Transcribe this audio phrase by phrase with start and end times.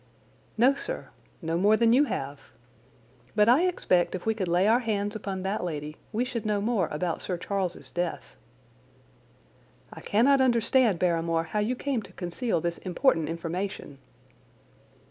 [0.57, 1.09] "No, sir.
[1.43, 2.49] No more than you have.
[3.35, 6.59] But I expect if we could lay our hands upon that lady we should know
[6.59, 8.35] more about Sir Charles's death."
[9.93, 13.99] "I cannot understand, Barrymore, how you came to conceal this important information."